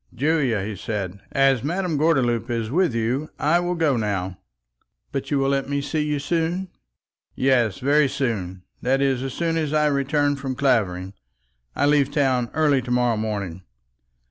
"Julia," 0.15 0.63
he 0.63 0.75
said, 0.75 1.21
"as 1.31 1.63
Madame 1.63 1.95
Gordeloup 1.95 2.49
is 2.49 2.71
with 2.71 2.95
you, 2.95 3.29
I 3.37 3.59
will 3.59 3.75
now 3.75 4.29
go." 4.29 4.37
"But 5.11 5.29
you 5.29 5.37
will 5.37 5.49
let 5.49 5.69
me 5.69 5.79
see 5.79 5.99
you 6.01 6.17
soon?" 6.17 6.69
"Yes, 7.35 7.77
very 7.77 8.07
soon; 8.09 8.63
that 8.81 8.99
is, 8.99 9.21
as 9.21 9.35
soon 9.35 9.57
as 9.57 9.73
I 9.73 9.85
return 9.85 10.37
from 10.37 10.55
Clavering. 10.55 11.13
I 11.75 11.85
leave 11.85 12.09
town 12.09 12.49
early 12.55 12.81
to 12.81 12.89
morrow 12.89 13.15
morning." 13.15 13.61